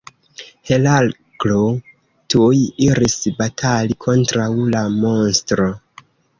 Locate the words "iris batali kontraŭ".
2.87-4.51